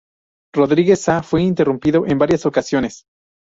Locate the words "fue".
1.21-1.43